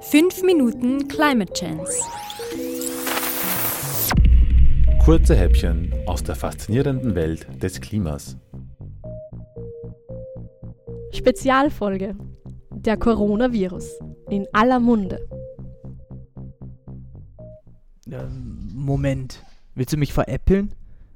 [0.00, 1.92] 5 Minuten Climate Chance.
[5.04, 8.36] Kurze Häppchen aus der faszinierenden Welt des Klimas.
[11.12, 12.14] Spezialfolge.
[12.70, 13.98] Der Coronavirus.
[14.30, 15.28] In aller Munde.
[18.72, 19.44] Moment.
[19.74, 20.74] Willst du mich veräppeln?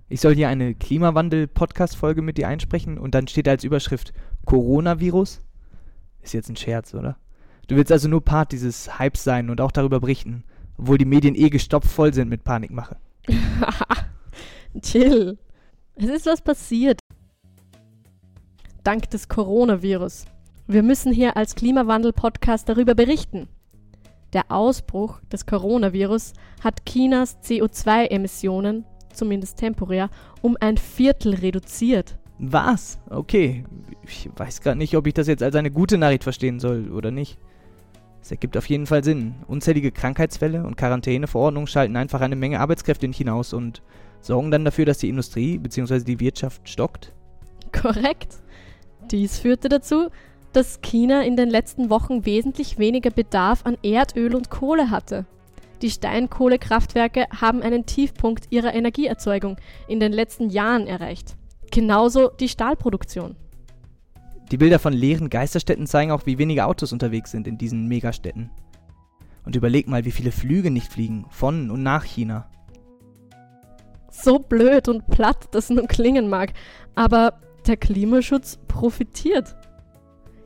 [0.08, 4.12] Ich soll hier eine Klimawandel-Podcast-Folge mit dir einsprechen und dann steht als Überschrift
[4.44, 5.40] Coronavirus?
[6.20, 7.16] Ist jetzt ein Scherz, oder?
[7.72, 10.44] Du willst also nur Part dieses Hypes sein und auch darüber berichten,
[10.76, 12.98] obwohl die Medien eh gestopft voll sind mit Panikmache.
[14.82, 15.38] Chill.
[15.94, 17.00] Es ist was passiert.
[18.84, 20.26] Dank des Coronavirus.
[20.66, 23.48] Wir müssen hier als Klimawandel-Podcast darüber berichten.
[24.34, 30.10] Der Ausbruch des Coronavirus hat Chinas CO2-Emissionen, zumindest temporär,
[30.42, 32.18] um ein Viertel reduziert.
[32.38, 33.00] Was?
[33.08, 33.64] Okay.
[34.06, 37.10] Ich weiß gerade nicht, ob ich das jetzt als eine gute Nachricht verstehen soll oder
[37.10, 37.38] nicht.
[38.22, 39.34] Es ergibt auf jeden Fall Sinn.
[39.48, 43.82] Unzählige Krankheitsfälle und Quarantäneverordnungen schalten einfach eine Menge Arbeitskräfte in China aus und
[44.20, 46.00] sorgen dann dafür, dass die Industrie bzw.
[46.04, 47.12] die Wirtschaft stockt.
[47.72, 48.38] Korrekt.
[49.10, 50.08] Dies führte dazu,
[50.52, 55.26] dass China in den letzten Wochen wesentlich weniger Bedarf an Erdöl und Kohle hatte.
[55.80, 59.56] Die Steinkohlekraftwerke haben einen Tiefpunkt ihrer Energieerzeugung
[59.88, 61.34] in den letzten Jahren erreicht.
[61.72, 63.34] Genauso die Stahlproduktion.
[64.52, 68.50] Die Bilder von leeren Geisterstädten zeigen auch, wie wenige Autos unterwegs sind in diesen Megastädten.
[69.46, 72.50] Und überleg mal, wie viele Flüge nicht fliegen, von und nach China.
[74.10, 76.52] So blöd und platt das nun klingen mag,
[76.94, 79.56] aber der Klimaschutz profitiert.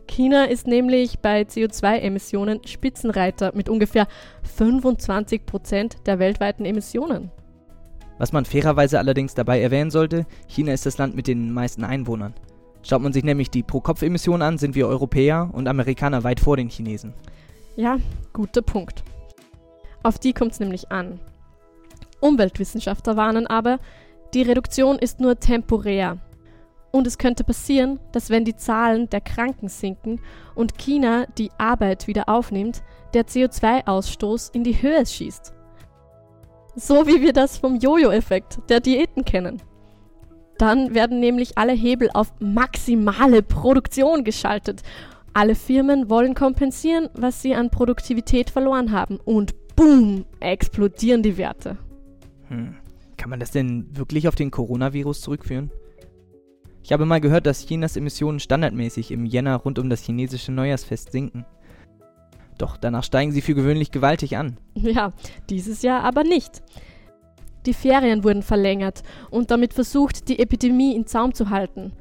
[0.06, 4.06] China ist nämlich bei CO2-Emissionen Spitzenreiter mit ungefähr
[4.44, 7.32] 25 Prozent der weltweiten Emissionen.
[8.18, 12.34] Was man fairerweise allerdings dabei erwähnen sollte, China ist das Land mit den meisten Einwohnern.
[12.88, 16.68] Schaut man sich nämlich die Pro-Kopf-Emissionen an, sind wir Europäer und Amerikaner weit vor den
[16.68, 17.14] Chinesen.
[17.74, 17.98] Ja,
[18.32, 19.02] guter Punkt.
[20.04, 21.18] Auf die kommt es nämlich an.
[22.20, 23.80] Umweltwissenschaftler warnen aber,
[24.34, 26.18] die Reduktion ist nur temporär.
[26.92, 30.20] Und es könnte passieren, dass wenn die Zahlen der Kranken sinken
[30.54, 32.84] und China die Arbeit wieder aufnimmt,
[33.14, 35.52] der CO2-Ausstoß in die Höhe schießt.
[36.76, 39.60] So wie wir das vom Jojo-Effekt der Diäten kennen.
[40.58, 44.82] Dann werden nämlich alle Hebel auf maximale Produktion geschaltet.
[45.34, 49.18] Alle Firmen wollen kompensieren, was sie an Produktivität verloren haben.
[49.24, 51.76] Und boom, explodieren die Werte.
[52.48, 52.76] Hm.
[53.16, 55.70] Kann man das denn wirklich auf den Coronavirus zurückführen?
[56.82, 61.12] Ich habe mal gehört, dass Chinas Emissionen standardmäßig im Jänner rund um das chinesische Neujahrsfest
[61.12, 61.44] sinken.
[62.58, 64.56] Doch danach steigen sie für gewöhnlich gewaltig an.
[64.74, 65.12] Ja,
[65.50, 66.62] dieses Jahr aber nicht.
[67.66, 71.92] Die Ferien wurden verlängert und damit versucht, die Epidemie in Zaum zu halten.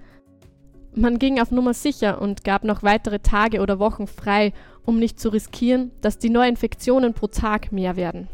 [0.96, 4.54] Man ging auf Nummer sicher und gab noch weitere Tage oder Wochen frei,
[4.86, 8.30] um nicht zu riskieren, dass die Neuinfektionen pro Tag mehr werden.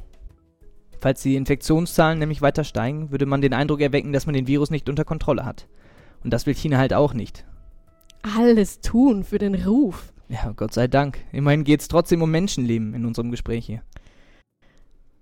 [1.00, 4.70] Falls die Infektionszahlen nämlich weiter steigen, würde man den Eindruck erwecken, dass man den Virus
[4.70, 5.68] nicht unter Kontrolle hat.
[6.24, 7.46] Und das will China halt auch nicht.
[8.38, 10.14] Alles tun für den Ruf.
[10.30, 11.18] Ja, Gott sei Dank.
[11.32, 13.82] Immerhin geht es trotzdem um Menschenleben in unserem Gespräch hier.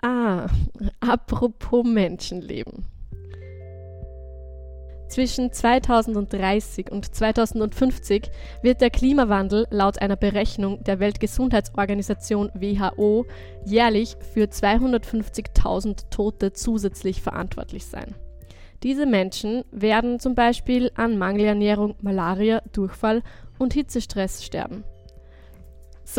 [0.01, 0.47] Ah,
[0.99, 2.85] apropos Menschenleben.
[5.09, 8.29] Zwischen 2030 und 2050
[8.61, 13.25] wird der Klimawandel laut einer Berechnung der Weltgesundheitsorganisation WHO
[13.65, 18.13] jährlich für 250.000 Tote zusätzlich verantwortlich sein.
[18.83, 23.23] Diese Menschen werden zum Beispiel an Mangelernährung, Malaria, Durchfall
[23.57, 24.83] und Hitzestress sterben.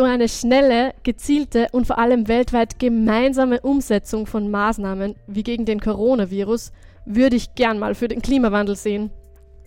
[0.01, 5.79] So eine schnelle, gezielte und vor allem weltweit gemeinsame Umsetzung von Maßnahmen wie gegen den
[5.79, 6.73] Coronavirus
[7.05, 9.11] würde ich gern mal für den Klimawandel sehen.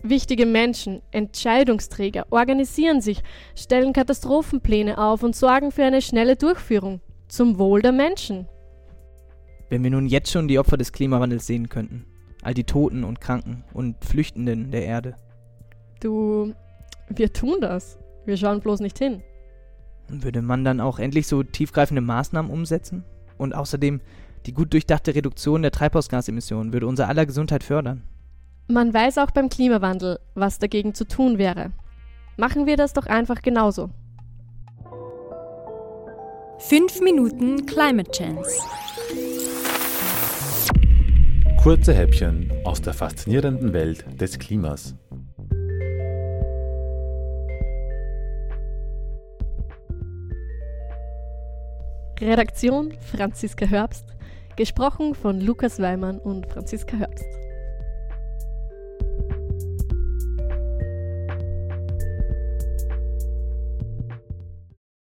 [0.02, 3.22] Wichtige Menschen, Entscheidungsträger organisieren sich,
[3.54, 7.00] stellen Katastrophenpläne auf und sorgen für eine schnelle Durchführung.
[7.28, 8.48] Zum Wohl der Menschen.
[9.70, 12.06] Wenn wir nun jetzt schon die Opfer des Klimawandels sehen könnten.
[12.42, 15.14] All die Toten und Kranken und Flüchtenden der Erde.
[16.00, 16.52] Du,
[17.08, 18.00] wir tun das.
[18.26, 19.22] Wir schauen bloß nicht hin.
[20.08, 23.04] Würde man dann auch endlich so tiefgreifende Maßnahmen umsetzen?
[23.38, 24.00] Und außerdem,
[24.46, 28.02] die gut durchdachte Reduktion der Treibhausgasemissionen würde unser aller Gesundheit fördern.
[28.68, 31.72] Man weiß auch beim Klimawandel, was dagegen zu tun wäre.
[32.36, 33.90] Machen wir das doch einfach genauso.
[36.58, 38.62] 5 Minuten Climate Chance.
[41.62, 44.94] Kurze Häppchen aus der faszinierenden Welt des Klimas.
[52.20, 54.04] Redaktion Franziska Herbst,
[54.56, 57.26] gesprochen von Lukas Weimann und Franziska Herbst.